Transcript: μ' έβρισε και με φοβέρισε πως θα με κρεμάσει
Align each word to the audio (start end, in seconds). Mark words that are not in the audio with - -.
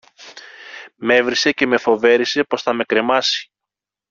μ' 0.97 1.09
έβρισε 1.09 1.51
και 1.51 1.65
με 1.67 1.77
φοβέρισε 1.77 2.43
πως 2.43 2.61
θα 2.61 2.73
με 2.73 2.83
κρεμάσει 2.83 3.49